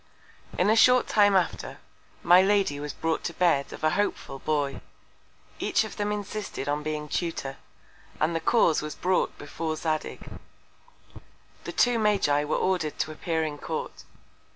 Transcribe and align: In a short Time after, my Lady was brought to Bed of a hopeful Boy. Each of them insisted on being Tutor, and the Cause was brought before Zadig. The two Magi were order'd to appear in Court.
In 0.57 0.67
a 0.71 0.75
short 0.75 1.05
Time 1.07 1.35
after, 1.35 1.77
my 2.23 2.41
Lady 2.41 2.79
was 2.79 2.91
brought 2.91 3.23
to 3.25 3.35
Bed 3.35 3.71
of 3.71 3.83
a 3.83 3.91
hopeful 3.91 4.39
Boy. 4.39 4.81
Each 5.59 5.83
of 5.83 5.97
them 5.97 6.11
insisted 6.11 6.67
on 6.67 6.81
being 6.81 7.07
Tutor, 7.07 7.57
and 8.19 8.35
the 8.35 8.39
Cause 8.39 8.81
was 8.81 8.95
brought 8.95 9.37
before 9.37 9.75
Zadig. 9.75 10.27
The 11.65 11.71
two 11.71 11.99
Magi 11.99 12.43
were 12.45 12.57
order'd 12.57 12.97
to 12.97 13.11
appear 13.11 13.43
in 13.43 13.59
Court. 13.59 14.03